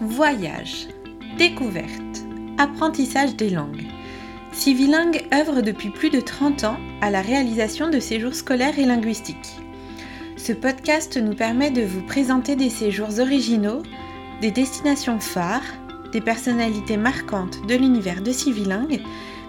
voyage, 0.00 0.88
découverte, 1.38 2.24
apprentissage 2.56 3.34
des 3.36 3.50
langues. 3.50 3.86
Civilingue 4.52 5.26
œuvre 5.32 5.60
depuis 5.60 5.90
plus 5.90 6.10
de 6.10 6.20
30 6.20 6.64
ans 6.64 6.78
à 7.00 7.10
la 7.10 7.20
réalisation 7.20 7.90
de 7.90 7.98
séjours 8.00 8.34
scolaires 8.34 8.78
et 8.78 8.84
linguistiques. 8.84 9.56
Ce 10.36 10.52
podcast 10.52 11.16
nous 11.16 11.34
permet 11.34 11.70
de 11.70 11.82
vous 11.82 12.02
présenter 12.02 12.54
des 12.54 12.70
séjours 12.70 13.18
originaux, 13.18 13.82
des 14.40 14.52
destinations 14.52 15.18
phares, 15.18 15.74
des 16.12 16.20
personnalités 16.20 16.96
marquantes 16.96 17.66
de 17.66 17.74
l'univers 17.74 18.22
de 18.22 18.32
Civilingue, 18.32 19.00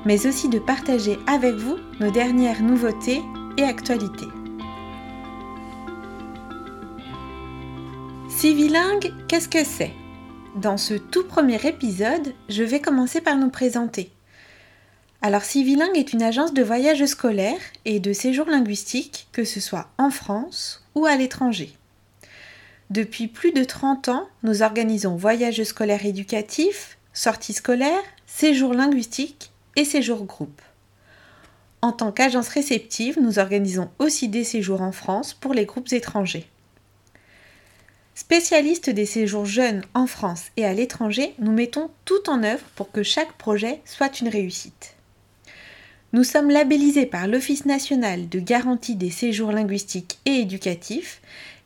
mais 0.05 0.25
aussi 0.25 0.49
de 0.49 0.59
partager 0.59 1.17
avec 1.27 1.55
vous 1.55 1.77
nos 1.99 2.11
dernières 2.11 2.61
nouveautés 2.61 3.21
et 3.57 3.63
actualités. 3.63 4.27
Civilingue, 8.29 9.13
qu'est-ce 9.27 9.49
que 9.49 9.63
c'est? 9.63 9.93
Dans 10.61 10.75
ce 10.75 10.95
tout 10.95 11.23
premier 11.23 11.65
épisode, 11.65 12.33
je 12.49 12.63
vais 12.63 12.81
commencer 12.81 13.21
par 13.21 13.37
nous 13.37 13.49
présenter. 13.49 14.11
Alors 15.21 15.43
Civilingue 15.43 15.95
est 15.95 16.11
une 16.11 16.21
agence 16.21 16.53
de 16.53 16.61
voyage 16.61 17.05
scolaire 17.05 17.61
et 17.85 18.01
de 18.01 18.11
séjour 18.11 18.45
linguistique, 18.45 19.29
que 19.31 19.45
ce 19.45 19.61
soit 19.61 19.87
en 19.97 20.09
France 20.09 20.83
ou 20.95 21.05
à 21.05 21.15
l'étranger. 21.15 21.71
Depuis 22.89 23.29
plus 23.29 23.53
de 23.53 23.63
30 23.63 24.09
ans, 24.09 24.27
nous 24.43 24.61
organisons 24.61 25.15
voyages 25.15 25.63
scolaires 25.63 26.05
éducatifs, 26.05 26.97
sorties 27.13 27.53
scolaires, 27.53 28.03
séjours 28.27 28.73
linguistiques 28.73 29.51
et 29.77 29.85
séjours 29.85 30.25
groupe. 30.25 30.61
En 31.81 31.93
tant 31.93 32.11
qu'agence 32.11 32.49
réceptive, 32.49 33.17
nous 33.21 33.39
organisons 33.39 33.89
aussi 33.97 34.27
des 34.27 34.43
séjours 34.43 34.81
en 34.81 34.91
France 34.91 35.33
pour 35.33 35.53
les 35.53 35.63
groupes 35.63 35.93
étrangers. 35.93 36.49
Spécialistes 38.19 38.89
des 38.89 39.05
séjours 39.05 39.45
jeunes 39.45 39.81
en 39.93 40.05
France 40.05 40.47
et 40.57 40.65
à 40.65 40.73
l'étranger, 40.73 41.33
nous 41.39 41.53
mettons 41.53 41.89
tout 42.03 42.29
en 42.29 42.43
œuvre 42.43 42.65
pour 42.75 42.91
que 42.91 43.01
chaque 43.01 43.31
projet 43.37 43.79
soit 43.85 44.19
une 44.19 44.27
réussite. 44.27 44.95
Nous 46.11 46.25
sommes 46.25 46.49
labellisés 46.49 47.05
par 47.05 47.27
l'Office 47.27 47.65
national 47.65 48.27
de 48.27 48.39
garantie 48.39 48.97
des 48.97 49.09
séjours 49.09 49.53
linguistiques 49.53 50.19
et 50.25 50.41
éducatifs 50.41 51.21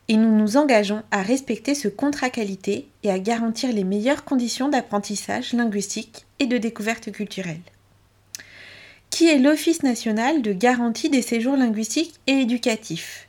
et 0.07 0.15
nous 0.15 0.31
nous 0.37 0.55
engageons 0.55 1.01
à 1.09 1.23
respecter 1.23 1.73
ce 1.73 1.87
contrat 1.87 2.29
qualité 2.29 2.87
et 3.01 3.09
à 3.09 3.17
garantir 3.17 3.73
les 3.73 3.83
meilleures 3.83 4.23
conditions 4.23 4.69
d'apprentissage 4.69 5.53
linguistique 5.53 6.27
et 6.37 6.45
de 6.45 6.59
découverte 6.59 7.11
culturelle. 7.11 7.61
Qui 9.09 9.27
est 9.27 9.39
l'Office 9.39 9.81
national 9.81 10.43
de 10.43 10.53
garantie 10.53 11.09
des 11.09 11.23
séjours 11.23 11.57
linguistiques 11.57 12.13
et 12.27 12.41
éducatifs? 12.41 13.27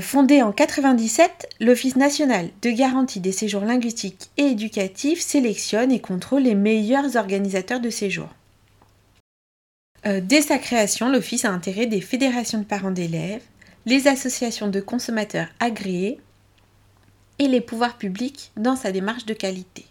Fondé 0.00 0.42
en 0.42 0.48
1997, 0.48 1.48
l'Office 1.60 1.94
national 1.94 2.50
de 2.62 2.70
garantie 2.70 3.20
des 3.20 3.30
séjours 3.30 3.64
linguistiques 3.64 4.28
et 4.36 4.46
éducatifs 4.46 5.20
sélectionne 5.20 5.92
et 5.92 6.00
contrôle 6.00 6.42
les 6.42 6.56
meilleurs 6.56 7.14
organisateurs 7.14 7.78
de 7.78 7.90
séjours. 7.90 8.30
Euh, 10.04 10.20
dès 10.20 10.42
sa 10.42 10.58
création, 10.58 11.08
l'Office 11.08 11.44
a 11.44 11.50
intégré 11.50 11.86
des 11.86 12.00
fédérations 12.00 12.58
de 12.58 12.64
parents 12.64 12.90
d'élèves, 12.90 13.42
les 13.86 14.08
associations 14.08 14.68
de 14.68 14.80
consommateurs 14.80 15.48
agréés 15.60 16.18
et 17.38 17.46
les 17.46 17.60
pouvoirs 17.60 17.96
publics 17.96 18.50
dans 18.56 18.76
sa 18.76 18.90
démarche 18.90 19.26
de 19.26 19.34
qualité. 19.34 19.86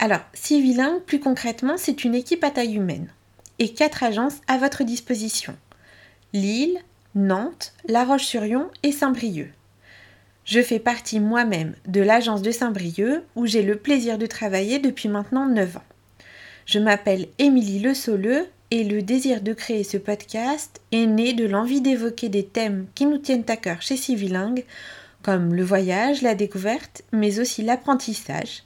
Alors, 0.00 0.22
Civilingue, 0.32 1.02
plus 1.02 1.20
concrètement, 1.20 1.76
c'est 1.76 2.02
une 2.02 2.14
équipe 2.14 2.42
à 2.42 2.50
taille 2.50 2.74
humaine 2.74 3.08
et 3.60 3.72
quatre 3.72 4.02
agences 4.02 4.40
à 4.48 4.58
votre 4.58 4.82
disposition. 4.82 5.56
Lille, 6.32 6.78
Nantes, 7.14 7.72
La 7.86 8.04
Roche-sur-Yon 8.04 8.68
et 8.82 8.92
Saint-Brieuc. 8.92 9.52
Je 10.44 10.60
fais 10.60 10.78
partie 10.78 11.20
moi-même 11.20 11.74
de 11.86 12.00
l'agence 12.00 12.42
de 12.42 12.50
Saint-Brieuc 12.50 13.22
où 13.34 13.46
j'ai 13.46 13.62
le 13.62 13.76
plaisir 13.76 14.18
de 14.18 14.26
travailler 14.26 14.78
depuis 14.78 15.08
maintenant 15.08 15.46
9 15.46 15.78
ans. 15.78 15.84
Je 16.66 16.78
m'appelle 16.78 17.28
Émilie 17.38 17.80
Le 17.80 17.94
Soleux 17.94 18.46
et 18.70 18.84
le 18.84 19.00
désir 19.00 19.40
de 19.40 19.54
créer 19.54 19.84
ce 19.84 19.96
podcast 19.96 20.82
est 20.92 21.06
né 21.06 21.32
de 21.32 21.46
l'envie 21.46 21.80
d'évoquer 21.80 22.28
des 22.28 22.44
thèmes 22.44 22.86
qui 22.94 23.06
nous 23.06 23.18
tiennent 23.18 23.44
à 23.48 23.56
cœur 23.56 23.80
chez 23.80 23.96
Civilingue, 23.96 24.64
comme 25.22 25.54
le 25.54 25.64
voyage, 25.64 26.20
la 26.20 26.34
découverte, 26.34 27.02
mais 27.12 27.40
aussi 27.40 27.62
l'apprentissage, 27.62 28.64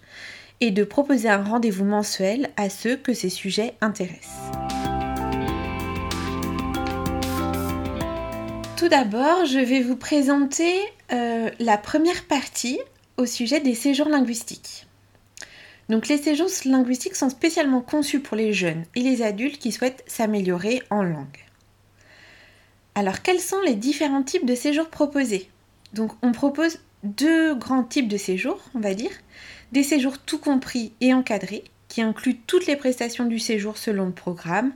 et 0.60 0.72
de 0.72 0.82
proposer 0.84 1.28
un 1.28 1.42
rendez-vous 1.42 1.84
mensuel 1.84 2.50
à 2.56 2.70
ceux 2.70 2.96
que 2.96 3.14
ces 3.14 3.30
sujets 3.30 3.74
intéressent. 3.80 4.81
Tout 8.82 8.88
d'abord, 8.88 9.46
je 9.46 9.60
vais 9.60 9.80
vous 9.80 9.94
présenter 9.94 10.74
euh, 11.12 11.50
la 11.60 11.78
première 11.78 12.24
partie 12.24 12.80
au 13.16 13.26
sujet 13.26 13.60
des 13.60 13.76
séjours 13.76 14.08
linguistiques. 14.08 14.88
Donc 15.88 16.08
les 16.08 16.18
séjours 16.18 16.48
linguistiques 16.64 17.14
sont 17.14 17.30
spécialement 17.30 17.80
conçus 17.80 18.18
pour 18.18 18.36
les 18.36 18.52
jeunes 18.52 18.84
et 18.96 19.00
les 19.02 19.22
adultes 19.22 19.60
qui 19.60 19.70
souhaitent 19.70 20.02
s'améliorer 20.08 20.82
en 20.90 21.04
langue. 21.04 21.44
Alors 22.96 23.22
quels 23.22 23.38
sont 23.38 23.60
les 23.60 23.76
différents 23.76 24.24
types 24.24 24.46
de 24.46 24.56
séjours 24.56 24.88
proposés? 24.88 25.48
Donc 25.92 26.10
on 26.20 26.32
propose 26.32 26.80
deux 27.04 27.54
grands 27.54 27.84
types 27.84 28.08
de 28.08 28.16
séjours, 28.16 28.58
on 28.74 28.80
va 28.80 28.94
dire. 28.94 29.12
Des 29.70 29.84
séjours 29.84 30.18
tout 30.18 30.38
compris 30.38 30.92
et 31.00 31.14
encadrés, 31.14 31.62
qui 31.86 32.02
incluent 32.02 32.40
toutes 32.48 32.66
les 32.66 32.74
prestations 32.74 33.26
du 33.26 33.38
séjour 33.38 33.78
selon 33.78 34.06
le 34.06 34.12
programme, 34.12 34.72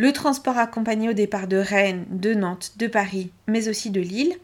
le 0.00 0.14
transport 0.14 0.56
accompagné 0.56 1.10
au 1.10 1.12
départ 1.12 1.46
de 1.46 1.58
Rennes, 1.58 2.06
de 2.08 2.32
Nantes, 2.32 2.72
de 2.78 2.86
Paris, 2.86 3.32
mais 3.46 3.68
aussi 3.68 3.90
de 3.90 4.00
Lille, 4.00 4.34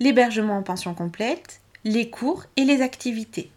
l'hébergement 0.00 0.56
en 0.56 0.62
pension 0.62 0.94
complète, 0.94 1.60
les 1.84 2.08
cours 2.08 2.44
et 2.56 2.64
les 2.64 2.80
activités. 2.80 3.50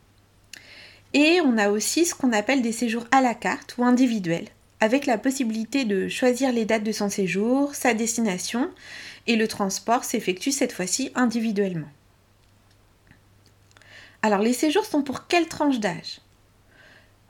Et 1.13 1.39
on 1.39 1.57
a 1.57 1.69
aussi 1.69 2.05
ce 2.05 2.13
qu'on 2.13 2.33
appelle 2.33 2.61
des 2.61 2.73
séjours 2.73 3.05
à 3.11 3.21
la 3.21 3.33
carte 3.33 3.77
ou 3.77 3.85
individuels, 3.85 4.49
avec 4.81 5.05
la 5.05 5.17
possibilité 5.17 5.85
de 5.85 6.09
choisir 6.09 6.51
les 6.51 6.65
dates 6.65 6.83
de 6.83 6.91
son 6.91 7.07
séjour, 7.07 7.73
sa 7.75 7.93
destination, 7.93 8.69
et 9.25 9.37
le 9.37 9.47
transport 9.47 10.03
s'effectue 10.03 10.51
cette 10.51 10.73
fois-ci 10.73 11.13
individuellement. 11.15 11.87
Alors 14.21 14.41
les 14.41 14.51
séjours 14.51 14.83
sont 14.83 15.01
pour 15.01 15.27
quelle 15.27 15.47
tranche 15.47 15.79
d'âge? 15.79 16.19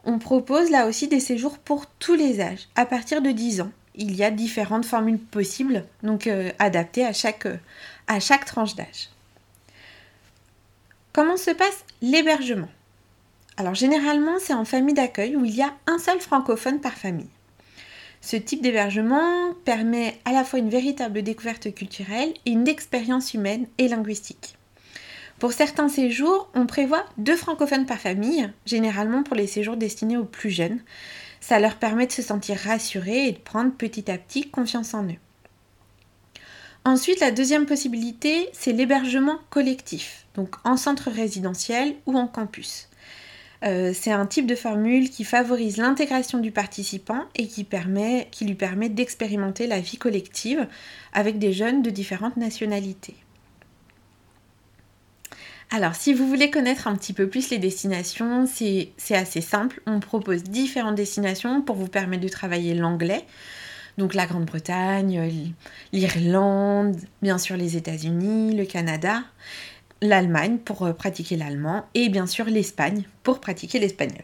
On 0.05 0.17
propose 0.17 0.71
là 0.71 0.87
aussi 0.87 1.07
des 1.07 1.19
séjours 1.19 1.59
pour 1.59 1.85
tous 1.85 2.15
les 2.15 2.41
âges, 2.41 2.67
à 2.73 2.87
partir 2.87 3.21
de 3.21 3.29
10 3.29 3.61
ans, 3.61 3.71
il 3.97 4.15
y 4.15 4.23
a 4.23 4.31
différentes 4.31 4.85
formules 4.85 5.19
possibles, 5.19 5.83
donc 6.03 6.27
euh, 6.27 6.51
adaptées 6.59 7.05
à 7.05 7.13
chaque, 7.13 7.45
euh, 7.45 7.57
à 8.07 8.19
chaque 8.19 8.45
tranche 8.45 8.75
d'âge. 8.75 9.09
Comment 11.13 11.37
se 11.37 11.51
passe 11.51 11.83
l'hébergement? 12.01 12.69
Alors 13.57 13.73
généralement 13.73 14.37
c'est 14.39 14.53
en 14.53 14.65
famille 14.65 14.93
d'accueil 14.93 15.35
où 15.35 15.43
il 15.43 15.55
y 15.55 15.63
a 15.63 15.73
un 15.87 15.97
seul 15.97 16.19
francophone 16.19 16.79
par 16.79 16.93
famille. 16.93 17.29
Ce 18.21 18.35
type 18.35 18.61
d'hébergement 18.61 19.53
permet 19.65 20.19
à 20.25 20.31
la 20.31 20.43
fois 20.43 20.59
une 20.59 20.69
véritable 20.69 21.23
découverte 21.23 21.73
culturelle 21.73 22.33
et 22.45 22.51
une 22.51 22.67
expérience 22.67 23.33
humaine 23.33 23.67
et 23.77 23.87
linguistique. 23.87 24.55
Pour 25.39 25.53
certains 25.53 25.87
séjours, 25.87 26.49
on 26.55 26.65
prévoit 26.65 27.05
deux 27.17 27.35
francophones 27.35 27.85
par 27.85 27.99
famille, 27.99 28.49
généralement 28.65 29.21
pour 29.21 29.35
les 29.35 29.45
séjours 29.45 29.77
destinés 29.77 30.17
aux 30.17 30.25
plus 30.25 30.49
jeunes, 30.49 30.79
ça 31.39 31.59
leur 31.59 31.75
permet 31.75 32.07
de 32.07 32.11
se 32.11 32.21
sentir 32.21 32.57
rassurés 32.57 33.27
et 33.27 33.31
de 33.31 33.37
prendre 33.37 33.73
petit 33.73 34.09
à 34.11 34.17
petit 34.17 34.49
confiance 34.49 34.93
en 34.93 35.03
eux. 35.05 35.19
Ensuite, 36.85 37.19
la 37.19 37.31
deuxième 37.31 37.65
possibilité, 37.65 38.49
c'est 38.53 38.71
l'hébergement 38.71 39.39
collectif, 39.49 40.25
donc 40.35 40.55
en 40.63 40.77
centre 40.77 41.11
résidentiel 41.11 41.95
ou 42.05 42.17
en 42.17 42.27
campus. 42.27 42.87
Euh, 43.65 43.91
c'est 43.93 44.11
un 44.11 44.25
type 44.25 44.45
de 44.45 44.55
formule 44.55 45.09
qui 45.09 45.23
favorise 45.23 45.77
l'intégration 45.77 46.37
du 46.39 46.51
participant 46.51 47.25
et 47.35 47.47
qui, 47.47 47.67
lui 48.41 48.55
permet 48.55 48.89
d'expérimenter 48.89 49.67
la 49.67 49.79
vie 49.79 49.97
collective 49.97 50.67
avec 51.11 51.39
des 51.39 51.53
jeunes 51.53 51.81
de 51.81 51.89
différentes 51.89 52.37
nationalités. 52.37 53.15
Alors, 55.69 55.95
si 55.95 56.13
vous 56.13 56.27
voulez 56.27 56.49
connaître 56.49 56.87
un 56.87 56.95
petit 56.95 57.11
peu 57.11 57.27
plus 57.27 57.49
les 57.49 57.57
destinations, 57.57 58.45
c'est 58.47 58.93
assez 59.11 59.41
simple. 59.41 59.81
On 59.85 59.99
propose 59.99 60.43
différentes 60.43 60.95
destinations 60.95 61.61
pour 61.61 61.75
vous 61.75 61.87
permettre 61.87 62.23
de 62.23 62.29
travailler 62.29 62.73
l'anglais. 62.73 63.25
Donc 63.97 64.13
la 64.13 64.27
Grande-Bretagne, 64.27 65.51
l'Irlande, 65.91 66.95
bien 67.21 67.37
sûr 67.37 67.57
les 67.57 67.75
États-Unis, 67.75 68.55
le 68.55 68.65
Canada, 68.65 69.23
l'Allemagne 70.01 70.59
pour 70.59 70.83
euh, 70.83 70.93
pratiquer 70.93 71.35
l'allemand 71.35 71.85
et 71.95 72.09
bien 72.09 72.27
sûr 72.27 72.45
l'Espagne 72.45 73.05
pour 73.23 73.39
pratiquer 73.39 73.79
l'espagnol. 73.79 74.23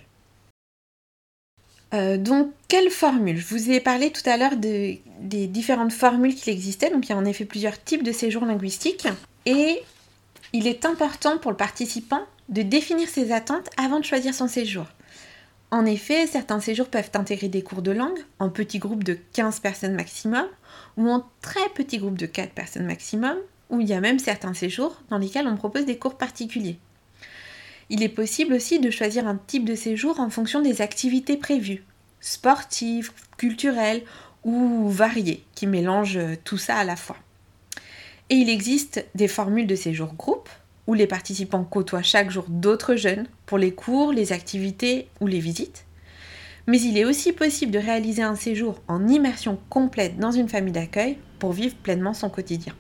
Euh, 1.96 2.18
donc, 2.18 2.52
quelle 2.68 2.90
formule? 2.90 3.38
Je 3.38 3.46
vous 3.48 3.72
ai 3.72 3.80
parlé 3.80 4.12
tout 4.12 4.28
à 4.28 4.38
l'heure 4.38 4.56
des 4.58 5.02
différentes 5.48 5.94
formules 5.94 6.36
qu'il 6.36 6.54
existait. 6.54 6.90
Donc, 6.90 7.08
il 7.08 7.10
y 7.10 7.14
a 7.14 7.18
en 7.18 7.26
effet 7.26 7.46
plusieurs 7.46 7.84
types 7.84 8.04
de 8.04 8.12
séjours 8.12 8.46
linguistiques. 8.46 9.08
Et 9.46 9.82
il 10.54 10.68
est 10.68 10.86
important 10.86 11.40
pour 11.40 11.52
le 11.52 11.58
participant 11.58 12.22
de 12.48 12.62
définir 12.62 13.10
ses 13.10 13.32
attentes 13.32 13.70
avant 13.78 14.00
de 14.00 14.06
choisir 14.06 14.34
son 14.36 14.48
séjour. 14.48 14.86
En 15.72 15.86
effet, 15.88 16.28
certains 16.28 16.60
séjours 16.60 16.90
peuvent 16.90 17.10
intégrer 17.16 17.48
des 17.48 17.64
cours 17.64 17.82
de 17.82 17.92
langue 17.92 18.20
en 18.38 18.50
petits 18.50 18.78
groupes 18.78 19.04
de 19.04 19.18
15 19.34 19.60
personnes 19.60 19.96
maximum 19.96 20.46
ou 20.98 21.10
en 21.10 21.26
très 21.42 21.68
petits 21.74 21.98
groupes 21.98 22.20
de 22.20 22.28
4 22.28 22.52
personnes 22.52 22.86
maximum, 22.86 23.36
ou 23.72 23.82
il 23.82 23.90
y 23.90 23.94
a 23.94 24.00
même 24.00 24.20
certains 24.20 24.54
séjours 24.54 25.02
dans 25.10 25.18
lesquels 25.18 25.48
on 25.48 25.56
propose 25.56 25.86
des 25.86 25.98
cours 25.98 26.20
particuliers. 26.20 26.78
Il 27.90 28.04
est 28.04 28.10
possible 28.10 28.54
aussi 28.54 28.80
de 28.80 28.92
choisir 28.92 29.28
un 29.28 29.36
type 29.36 29.66
de 29.66 29.74
séjour 29.74 30.20
en 30.20 30.30
fonction 30.30 30.62
des 30.62 30.82
activités 30.82 31.38
prévues, 31.38 31.84
sportives, 32.20 33.12
culturelles 33.38 34.04
ou 34.44 34.88
variées, 34.90 35.44
qui 35.56 35.66
mélangent 35.66 36.20
tout 36.44 36.60
ça 36.60 36.78
à 36.78 36.84
la 36.84 36.96
fois. 36.96 37.18
Et 38.30 38.36
il 38.36 38.50
existe 38.50 39.06
des 39.16 39.28
formules 39.28 39.68
de 39.68 39.76
séjour 39.76 40.14
groupe, 40.14 40.50
où 40.88 40.94
les 40.94 41.08
participants 41.08 41.64
côtoient 41.64 42.04
chaque 42.04 42.30
jour 42.30 42.46
d'autres 42.50 42.96
jeunes 42.96 43.28
pour 43.46 43.58
les 43.58 43.74
cours, 43.74 44.12
les 44.12 44.34
activités 44.34 45.08
ou 45.22 45.28
les 45.28 45.40
visites. 45.40 45.86
Mais 46.68 46.80
il 46.82 46.98
est 46.98 47.06
aussi 47.06 47.34
possible 47.34 47.72
de 47.72 47.80
réaliser 47.80 48.24
un 48.24 48.36
séjour 48.36 48.82
en 48.88 49.08
immersion 49.08 49.60
complète 49.70 50.18
dans 50.18 50.32
une 50.32 50.50
famille 50.50 50.74
d'accueil 50.74 51.18
pour 51.40 51.52
vivre 51.52 51.76
pleinement 51.76 52.14
son 52.14 52.30
quotidien. 52.30 52.74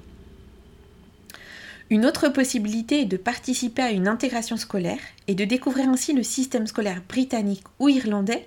Une 1.89 2.05
autre 2.05 2.29
possibilité 2.29 3.01
est 3.01 3.05
de 3.05 3.17
participer 3.17 3.81
à 3.81 3.91
une 3.91 4.07
intégration 4.07 4.57
scolaire 4.57 4.99
et 5.27 5.35
de 5.35 5.45
découvrir 5.45 5.89
ainsi 5.89 6.13
le 6.13 6.23
système 6.23 6.65
scolaire 6.65 7.01
britannique 7.07 7.65
ou 7.79 7.89
irlandais 7.89 8.45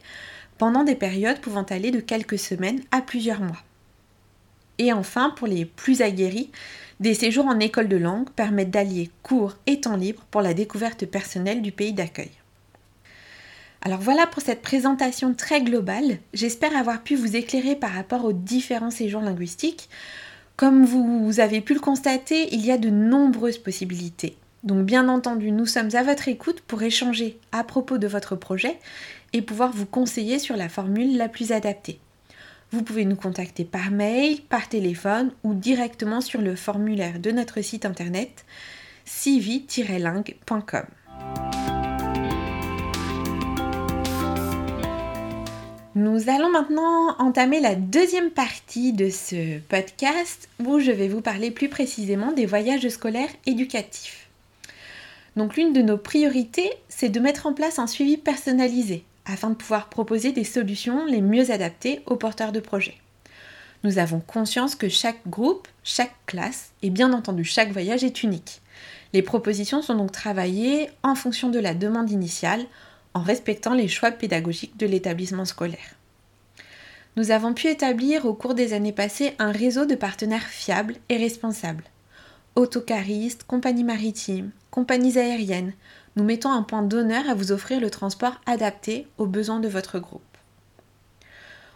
pendant 0.58 0.84
des 0.84 0.94
périodes 0.94 1.40
pouvant 1.40 1.62
aller 1.62 1.90
de 1.90 2.00
quelques 2.00 2.38
semaines 2.38 2.80
à 2.90 3.02
plusieurs 3.02 3.40
mois. 3.40 3.62
Et 4.78 4.92
enfin, 4.92 5.30
pour 5.30 5.46
les 5.46 5.64
plus 5.64 6.02
aguerris, 6.02 6.50
des 7.00 7.14
séjours 7.14 7.46
en 7.46 7.60
école 7.60 7.88
de 7.88 7.96
langue 7.96 8.30
permettent 8.30 8.70
d'allier 8.70 9.10
cours 9.22 9.54
et 9.66 9.80
temps 9.80 9.96
libre 9.96 10.24
pour 10.30 10.42
la 10.42 10.54
découverte 10.54 11.06
personnelle 11.06 11.62
du 11.62 11.72
pays 11.72 11.92
d'accueil. 11.92 12.30
Alors 13.82 14.00
voilà 14.00 14.26
pour 14.26 14.42
cette 14.42 14.62
présentation 14.62 15.34
très 15.34 15.62
globale. 15.62 16.18
J'espère 16.34 16.76
avoir 16.76 17.02
pu 17.02 17.14
vous 17.14 17.36
éclairer 17.36 17.76
par 17.76 17.92
rapport 17.92 18.24
aux 18.24 18.32
différents 18.32 18.90
séjours 18.90 19.20
linguistiques. 19.20 19.88
Comme 20.56 20.84
vous 20.84 21.38
avez 21.38 21.60
pu 21.60 21.74
le 21.74 21.80
constater, 21.80 22.48
il 22.52 22.64
y 22.64 22.72
a 22.72 22.78
de 22.78 22.88
nombreuses 22.88 23.58
possibilités. 23.58 24.36
Donc 24.64 24.84
bien 24.84 25.08
entendu, 25.08 25.52
nous 25.52 25.66
sommes 25.66 25.94
à 25.94 26.02
votre 26.02 26.28
écoute 26.28 26.62
pour 26.62 26.82
échanger 26.82 27.38
à 27.52 27.62
propos 27.62 27.98
de 27.98 28.08
votre 28.08 28.34
projet 28.34 28.78
et 29.32 29.42
pouvoir 29.42 29.70
vous 29.70 29.86
conseiller 29.86 30.38
sur 30.38 30.56
la 30.56 30.68
formule 30.68 31.16
la 31.16 31.28
plus 31.28 31.52
adaptée. 31.52 32.00
Vous 32.72 32.82
pouvez 32.82 33.04
nous 33.04 33.16
contacter 33.16 33.64
par 33.64 33.90
mail, 33.90 34.40
par 34.42 34.68
téléphone 34.68 35.30
ou 35.44 35.54
directement 35.54 36.20
sur 36.20 36.40
le 36.40 36.56
formulaire 36.56 37.20
de 37.20 37.30
notre 37.30 37.62
site 37.62 37.86
internet 37.86 38.44
civi-ling.com. 39.04 40.84
Nous 45.94 46.28
allons 46.28 46.50
maintenant 46.50 47.16
entamer 47.18 47.58
la 47.58 47.74
deuxième 47.74 48.28
partie 48.28 48.92
de 48.92 49.08
ce 49.08 49.60
podcast 49.60 50.50
où 50.62 50.78
je 50.78 50.90
vais 50.90 51.08
vous 51.08 51.22
parler 51.22 51.50
plus 51.50 51.70
précisément 51.70 52.32
des 52.32 52.44
voyages 52.44 52.86
scolaires 52.90 53.30
éducatifs. 53.46 54.28
Donc 55.36 55.56
l'une 55.56 55.72
de 55.72 55.80
nos 55.80 55.96
priorités, 55.96 56.70
c'est 56.90 57.08
de 57.08 57.18
mettre 57.18 57.46
en 57.46 57.54
place 57.54 57.78
un 57.78 57.86
suivi 57.86 58.18
personnalisé 58.18 59.05
afin 59.26 59.50
de 59.50 59.54
pouvoir 59.54 59.88
proposer 59.88 60.32
des 60.32 60.44
solutions 60.44 61.04
les 61.04 61.20
mieux 61.20 61.50
adaptées 61.50 62.00
aux 62.06 62.16
porteurs 62.16 62.52
de 62.52 62.60
projets. 62.60 62.98
Nous 63.84 63.98
avons 63.98 64.20
conscience 64.20 64.74
que 64.74 64.88
chaque 64.88 65.26
groupe, 65.28 65.68
chaque 65.84 66.14
classe 66.26 66.70
et 66.82 66.90
bien 66.90 67.12
entendu 67.12 67.44
chaque 67.44 67.72
voyage 67.72 68.04
est 68.04 68.22
unique. 68.22 68.62
Les 69.12 69.22
propositions 69.22 69.82
sont 69.82 69.94
donc 69.94 70.12
travaillées 70.12 70.90
en 71.02 71.14
fonction 71.14 71.48
de 71.50 71.58
la 71.58 71.74
demande 71.74 72.10
initiale, 72.10 72.64
en 73.14 73.22
respectant 73.22 73.74
les 73.74 73.88
choix 73.88 74.10
pédagogiques 74.10 74.76
de 74.76 74.86
l'établissement 74.86 75.44
scolaire. 75.44 75.94
Nous 77.16 77.30
avons 77.30 77.54
pu 77.54 77.68
établir 77.68 78.26
au 78.26 78.34
cours 78.34 78.54
des 78.54 78.74
années 78.74 78.92
passées 78.92 79.34
un 79.38 79.52
réseau 79.52 79.86
de 79.86 79.94
partenaires 79.94 80.46
fiables 80.46 80.96
et 81.08 81.16
responsables. 81.16 81.84
Autocaristes, 82.56 83.44
compagnies 83.44 83.84
maritimes, 83.84 84.50
compagnies 84.70 85.18
aériennes, 85.18 85.72
nous 86.16 86.24
mettons 86.24 86.50
un 86.50 86.62
point 86.62 86.82
d'honneur 86.82 87.28
à 87.28 87.34
vous 87.34 87.52
offrir 87.52 87.80
le 87.80 87.90
transport 87.90 88.40
adapté 88.46 89.06
aux 89.18 89.26
besoins 89.26 89.60
de 89.60 89.68
votre 89.68 89.98
groupe. 89.98 90.22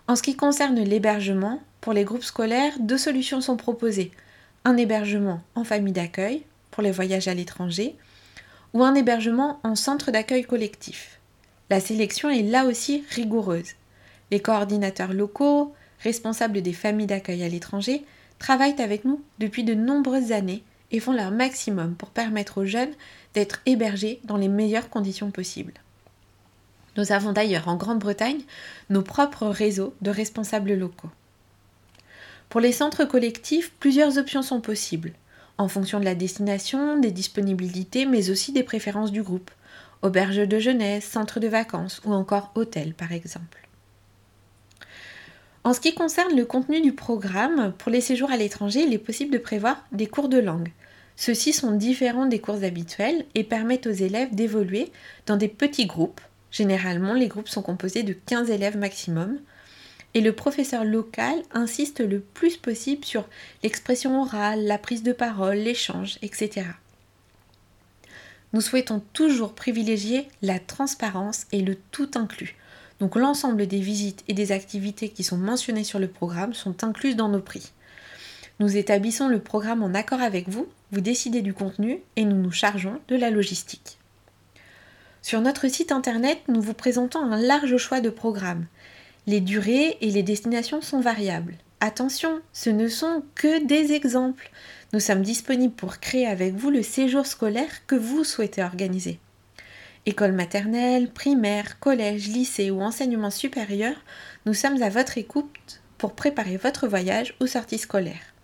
En 0.08 0.16
ce 0.16 0.22
qui 0.22 0.34
concerne 0.34 0.80
l'hébergement, 0.80 1.62
pour 1.80 1.92
les 1.92 2.04
groupes 2.04 2.24
scolaires, 2.24 2.72
deux 2.80 2.98
solutions 2.98 3.40
sont 3.40 3.56
proposées. 3.56 4.10
Un 4.64 4.76
hébergement 4.76 5.40
en 5.54 5.64
famille 5.64 5.92
d'accueil 5.92 6.42
pour 6.70 6.82
les 6.82 6.90
voyages 6.90 7.28
à 7.28 7.34
l'étranger 7.34 7.96
ou 8.72 8.82
un 8.82 8.94
hébergement 8.94 9.60
en 9.62 9.74
centre 9.74 10.10
d'accueil 10.10 10.44
collectif. 10.44 11.20
La 11.68 11.80
sélection 11.80 12.30
est 12.30 12.42
là 12.42 12.64
aussi 12.64 13.04
rigoureuse. 13.10 13.74
Les 14.30 14.40
coordinateurs 14.40 15.12
locaux, 15.12 15.74
responsables 16.00 16.62
des 16.62 16.72
familles 16.72 17.06
d'accueil 17.06 17.42
à 17.42 17.48
l'étranger, 17.48 18.04
travaillent 18.38 18.80
avec 18.80 19.04
nous 19.04 19.22
depuis 19.38 19.64
de 19.64 19.74
nombreuses 19.74 20.32
années 20.32 20.62
et 20.90 21.00
font 21.00 21.12
leur 21.12 21.30
maximum 21.30 21.94
pour 21.94 22.10
permettre 22.10 22.58
aux 22.58 22.64
jeunes 22.64 22.92
d'être 23.34 23.60
hébergés 23.66 24.20
dans 24.24 24.36
les 24.36 24.48
meilleures 24.48 24.90
conditions 24.90 25.30
possibles. 25.30 25.74
Nous 26.96 27.12
avons 27.12 27.32
d'ailleurs 27.32 27.68
en 27.68 27.76
Grande-Bretagne 27.76 28.42
nos 28.88 29.02
propres 29.02 29.46
réseaux 29.46 29.94
de 30.02 30.10
responsables 30.10 30.74
locaux. 30.74 31.10
Pour 32.48 32.60
les 32.60 32.72
centres 32.72 33.04
collectifs, 33.04 33.72
plusieurs 33.78 34.18
options 34.18 34.42
sont 34.42 34.60
possibles, 34.60 35.12
en 35.56 35.68
fonction 35.68 36.00
de 36.00 36.04
la 36.04 36.16
destination, 36.16 36.98
des 36.98 37.12
disponibilités, 37.12 38.06
mais 38.06 38.30
aussi 38.30 38.52
des 38.52 38.64
préférences 38.64 39.12
du 39.12 39.22
groupe. 39.22 39.50
Auberge 40.02 40.48
de 40.48 40.58
jeunesse, 40.58 41.04
centre 41.04 41.38
de 41.38 41.48
vacances 41.48 42.00
ou 42.04 42.12
encore 42.12 42.50
hôtel 42.54 42.94
par 42.94 43.12
exemple. 43.12 43.69
En 45.62 45.72
ce 45.74 45.80
qui 45.80 45.94
concerne 45.94 46.36
le 46.36 46.44
contenu 46.44 46.80
du 46.80 46.92
programme, 46.92 47.72
pour 47.78 47.90
les 47.90 48.00
séjours 48.00 48.30
à 48.30 48.36
l'étranger, 48.36 48.80
il 48.86 48.94
est 48.94 48.98
possible 48.98 49.32
de 49.32 49.38
prévoir 49.38 49.84
des 49.92 50.06
cours 50.06 50.28
de 50.28 50.38
langue, 50.38 50.70
ceux-ci 51.20 51.52
sont 51.52 51.72
différents 51.72 52.24
des 52.24 52.38
cours 52.38 52.64
habituels 52.64 53.26
et 53.34 53.44
permettent 53.44 53.86
aux 53.86 53.90
élèves 53.90 54.34
d'évoluer 54.34 54.90
dans 55.26 55.36
des 55.36 55.48
petits 55.48 55.84
groupes. 55.84 56.22
Généralement, 56.50 57.12
les 57.12 57.28
groupes 57.28 57.50
sont 57.50 57.60
composés 57.60 58.04
de 58.04 58.14
15 58.14 58.48
élèves 58.48 58.78
maximum. 58.78 59.38
Et 60.14 60.22
le 60.22 60.32
professeur 60.32 60.82
local 60.82 61.34
insiste 61.52 62.00
le 62.00 62.20
plus 62.20 62.56
possible 62.56 63.04
sur 63.04 63.28
l'expression 63.62 64.22
orale, 64.22 64.64
la 64.64 64.78
prise 64.78 65.02
de 65.02 65.12
parole, 65.12 65.58
l'échange, 65.58 66.18
etc. 66.22 66.68
Nous 68.54 68.62
souhaitons 68.62 69.02
toujours 69.12 69.52
privilégier 69.52 70.26
la 70.40 70.58
transparence 70.58 71.46
et 71.52 71.60
le 71.60 71.76
tout 71.90 72.12
inclus. 72.14 72.56
Donc 73.00 73.16
l'ensemble 73.16 73.66
des 73.66 73.80
visites 73.80 74.22
et 74.28 74.34
des 74.34 74.52
activités 74.52 75.08
qui 75.08 75.24
sont 75.24 75.38
mentionnées 75.38 75.84
sur 75.84 75.98
le 75.98 76.08
programme 76.08 76.54
sont 76.54 76.84
incluses 76.84 77.16
dans 77.16 77.28
nos 77.28 77.40
prix. 77.40 77.72
Nous 78.60 78.76
établissons 78.76 79.28
le 79.28 79.40
programme 79.40 79.82
en 79.82 79.94
accord 79.94 80.20
avec 80.20 80.48
vous 80.48 80.68
vous 80.92 81.00
décidez 81.00 81.40
du 81.40 81.54
contenu 81.54 82.00
et 82.16 82.24
nous 82.24 82.36
nous 82.36 82.50
chargeons 82.50 83.00
de 83.08 83.16
la 83.16 83.30
logistique. 83.30 83.98
Sur 85.22 85.40
notre 85.40 85.68
site 85.68 85.92
internet, 85.92 86.38
nous 86.48 86.60
vous 86.60 86.74
présentons 86.74 87.20
un 87.20 87.40
large 87.40 87.76
choix 87.76 88.00
de 88.00 88.10
programmes. 88.10 88.66
Les 89.26 89.40
durées 89.40 89.98
et 90.00 90.10
les 90.10 90.22
destinations 90.22 90.80
sont 90.80 91.00
variables. 91.00 91.54
Attention, 91.80 92.40
ce 92.52 92.70
ne 92.70 92.88
sont 92.88 93.22
que 93.34 93.64
des 93.64 93.92
exemples. 93.92 94.50
Nous 94.92 95.00
sommes 95.00 95.22
disponibles 95.22 95.74
pour 95.74 95.98
créer 95.98 96.26
avec 96.26 96.54
vous 96.54 96.70
le 96.70 96.82
séjour 96.82 97.26
scolaire 97.26 97.86
que 97.86 97.94
vous 97.94 98.24
souhaitez 98.24 98.62
organiser. 98.62 99.20
École 100.10 100.32
maternelle, 100.32 101.08
primaire, 101.08 101.78
collège, 101.78 102.26
lycée 102.26 102.72
ou 102.72 102.82
enseignement 102.82 103.30
supérieur, 103.30 103.94
nous 104.44 104.54
sommes 104.54 104.82
à 104.82 104.88
votre 104.88 105.18
écoute 105.18 105.82
pour 105.98 106.14
préparer 106.14 106.56
votre 106.56 106.88
voyage 106.88 107.36
ou 107.40 107.46
sortie 107.46 107.78
scolaire. 107.78 108.34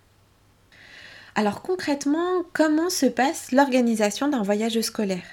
Alors 1.35 1.61
concrètement, 1.61 2.43
comment 2.53 2.89
se 2.89 3.05
passe 3.05 3.51
l'organisation 3.51 4.29
d'un 4.29 4.43
voyage 4.43 4.79
scolaire? 4.79 5.25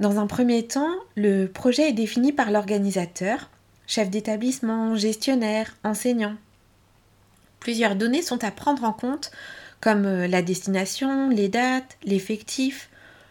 Dans 0.00 0.18
un 0.18 0.26
premier 0.26 0.66
temps, 0.66 0.94
le 1.14 1.44
projet 1.44 1.90
est 1.90 1.92
défini 1.92 2.32
par 2.32 2.50
l'organisateur, 2.50 3.50
chef 3.86 4.08
d'établissement, 4.08 4.96
gestionnaire, 4.96 5.76
enseignant. 5.84 6.36
Plusieurs 7.60 7.96
données 7.96 8.22
sont 8.22 8.42
à 8.44 8.50
prendre 8.50 8.84
en 8.84 8.94
compte 8.94 9.30
comme 9.82 10.06
euh, 10.06 10.26
la 10.26 10.40
destination, 10.40 11.28
les 11.28 11.50
dates, 11.50 11.98
l'effectif, 12.02 12.88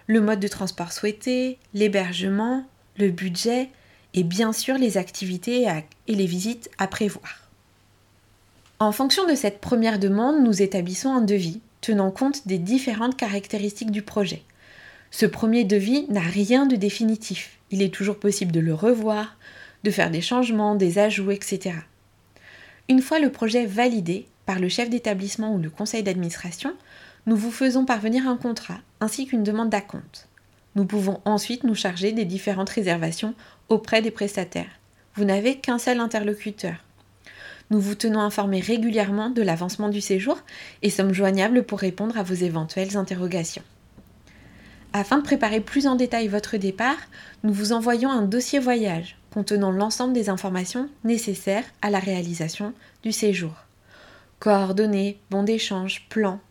le 0.07 0.21
mode 0.21 0.39
de 0.39 0.47
transport 0.47 0.91
souhaité, 0.91 1.57
l'hébergement, 1.73 2.65
le 2.97 3.09
budget 3.09 3.69
et 4.13 4.23
bien 4.23 4.53
sûr 4.53 4.77
les 4.77 4.97
activités 4.97 5.67
et 6.07 6.15
les 6.15 6.25
visites 6.25 6.69
à 6.77 6.87
prévoir. 6.87 7.49
En 8.79 8.91
fonction 8.91 9.27
de 9.27 9.35
cette 9.35 9.61
première 9.61 9.99
demande, 9.99 10.43
nous 10.43 10.61
établissons 10.61 11.13
un 11.13 11.21
devis 11.21 11.61
tenant 11.81 12.11
compte 12.11 12.47
des 12.47 12.57
différentes 12.57 13.17
caractéristiques 13.17 13.91
du 13.91 14.01
projet. 14.01 14.43
Ce 15.11 15.25
premier 15.25 15.63
devis 15.65 16.05
n'a 16.09 16.21
rien 16.21 16.65
de 16.65 16.75
définitif. 16.75 17.57
Il 17.69 17.81
est 17.81 17.93
toujours 17.93 18.17
possible 18.17 18.51
de 18.51 18.59
le 18.59 18.73
revoir, 18.73 19.37
de 19.83 19.91
faire 19.91 20.11
des 20.11 20.21
changements, 20.21 20.75
des 20.75 20.99
ajouts, 20.99 21.31
etc. 21.31 21.75
Une 22.89 23.01
fois 23.01 23.19
le 23.19 23.31
projet 23.31 23.65
validé 23.65 24.25
par 24.45 24.59
le 24.59 24.69
chef 24.69 24.89
d'établissement 24.89 25.53
ou 25.53 25.59
le 25.59 25.69
conseil 25.69 26.03
d'administration, 26.03 26.73
nous 27.25 27.35
vous 27.35 27.51
faisons 27.51 27.85
parvenir 27.85 28.27
un 28.27 28.37
contrat 28.37 28.79
ainsi 28.99 29.27
qu'une 29.27 29.43
demande 29.43 29.69
d'acompte. 29.69 30.27
Nous 30.75 30.85
pouvons 30.85 31.19
ensuite 31.25 31.63
nous 31.63 31.75
charger 31.75 32.11
des 32.11 32.25
différentes 32.25 32.69
réservations 32.69 33.33
auprès 33.69 34.01
des 34.01 34.11
prestataires. 34.11 34.79
Vous 35.15 35.25
n'avez 35.25 35.57
qu'un 35.57 35.77
seul 35.77 35.99
interlocuteur. 35.99 36.75
Nous 37.69 37.79
vous 37.79 37.95
tenons 37.95 38.21
informés 38.21 38.59
régulièrement 38.59 39.29
de 39.29 39.41
l'avancement 39.41 39.89
du 39.89 40.01
séjour 40.01 40.37
et 40.81 40.89
sommes 40.89 41.13
joignables 41.13 41.63
pour 41.63 41.79
répondre 41.79 42.17
à 42.17 42.23
vos 42.23 42.33
éventuelles 42.33 42.97
interrogations. 42.97 43.63
Afin 44.93 45.19
de 45.19 45.23
préparer 45.23 45.61
plus 45.61 45.87
en 45.87 45.95
détail 45.95 46.27
votre 46.27 46.57
départ, 46.57 46.97
nous 47.43 47.53
vous 47.53 47.71
envoyons 47.71 48.11
un 48.11 48.23
dossier 48.23 48.59
voyage 48.59 49.17
contenant 49.33 49.71
l'ensemble 49.71 50.13
des 50.13 50.29
informations 50.29 50.89
nécessaires 51.05 51.63
à 51.81 51.89
la 51.89 51.99
réalisation 51.99 52.73
du 53.03 53.13
séjour. 53.13 53.53
Coordonnées, 54.39 55.17
bons 55.29 55.43
d'échange, 55.43 56.05
plans. 56.09 56.41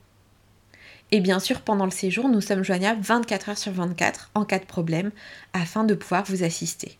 Et 1.12 1.20
bien 1.20 1.40
sûr, 1.40 1.60
pendant 1.62 1.84
le 1.84 1.90
séjour, 1.90 2.28
nous 2.28 2.40
sommes 2.40 2.62
joignables 2.62 3.02
24 3.02 3.48
heures 3.50 3.58
sur 3.58 3.72
24 3.72 4.30
en 4.34 4.44
cas 4.44 4.58
de 4.58 4.64
problème 4.64 5.10
afin 5.52 5.84
de 5.84 5.94
pouvoir 5.94 6.24
vous 6.24 6.44
assister. 6.44 6.98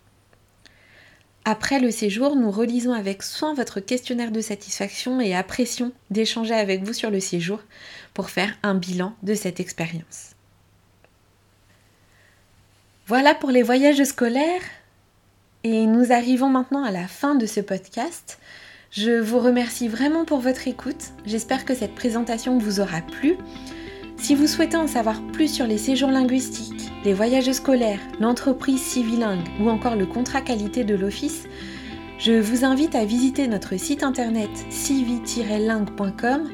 Après 1.44 1.80
le 1.80 1.90
séjour, 1.90 2.36
nous 2.36 2.50
relisons 2.50 2.92
avec 2.92 3.22
soin 3.22 3.54
votre 3.54 3.80
questionnaire 3.80 4.30
de 4.30 4.40
satisfaction 4.40 5.20
et 5.20 5.34
apprécions 5.34 5.92
d'échanger 6.10 6.54
avec 6.54 6.82
vous 6.82 6.92
sur 6.92 7.10
le 7.10 7.20
séjour 7.20 7.60
pour 8.12 8.30
faire 8.30 8.52
un 8.62 8.74
bilan 8.74 9.14
de 9.22 9.34
cette 9.34 9.58
expérience. 9.58 10.34
Voilà 13.06 13.34
pour 13.34 13.50
les 13.50 13.62
voyages 13.62 14.02
scolaires. 14.04 14.62
Et 15.62 15.86
nous 15.86 16.12
arrivons 16.12 16.48
maintenant 16.48 16.84
à 16.84 16.90
la 16.90 17.06
fin 17.06 17.34
de 17.34 17.44
ce 17.44 17.60
podcast. 17.60 18.38
Je 18.90 19.20
vous 19.20 19.38
remercie 19.38 19.88
vraiment 19.88 20.24
pour 20.24 20.40
votre 20.40 20.68
écoute. 20.68 21.10
J'espère 21.26 21.64
que 21.64 21.74
cette 21.74 21.94
présentation 21.94 22.58
vous 22.58 22.80
aura 22.80 23.00
plu. 23.02 23.36
Si 24.20 24.34
vous 24.34 24.46
souhaitez 24.46 24.76
en 24.76 24.86
savoir 24.86 25.22
plus 25.32 25.48
sur 25.48 25.66
les 25.66 25.78
séjours 25.78 26.10
linguistiques, 26.10 26.92
les 27.04 27.14
voyages 27.14 27.50
scolaires, 27.52 28.00
l'entreprise 28.20 28.82
civilingue 28.82 29.48
ou 29.58 29.70
encore 29.70 29.96
le 29.96 30.04
contrat 30.04 30.42
qualité 30.42 30.84
de 30.84 30.94
l'office, 30.94 31.48
je 32.18 32.32
vous 32.38 32.66
invite 32.66 32.94
à 32.94 33.06
visiter 33.06 33.48
notre 33.48 33.78
site 33.78 34.02
internet 34.02 34.50
civi-lingue.com 34.68 36.50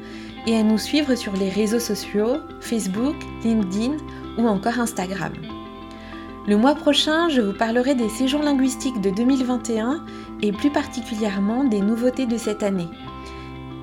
et 0.47 0.55
à 0.55 0.63
nous 0.63 0.77
suivre 0.77 1.13
sur 1.15 1.33
les 1.33 1.49
réseaux 1.49 1.81
sociaux 1.81 2.37
Facebook, 2.61 3.17
LinkedIn 3.43 3.97
ou 4.37 4.47
encore 4.47 4.79
Instagram. 4.79 5.33
Le 6.47 6.55
mois 6.55 6.73
prochain, 6.73 7.27
je 7.27 7.41
vous 7.41 7.53
parlerai 7.53 7.95
des 7.95 8.09
séjours 8.09 8.43
linguistiques 8.43 9.01
de 9.01 9.09
2021 9.09 10.05
et 10.41 10.53
plus 10.53 10.71
particulièrement 10.71 11.65
des 11.65 11.81
nouveautés 11.81 12.27
de 12.27 12.37
cette 12.37 12.63
année. 12.63 12.87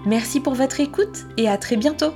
Merci 0.07 0.41
pour 0.41 0.55
votre 0.55 0.81
écoute 0.81 1.27
et 1.37 1.51
à 1.51 1.59
très 1.59 1.77
bientôt 1.77 2.15